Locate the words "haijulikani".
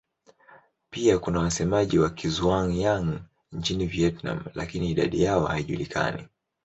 5.45-6.27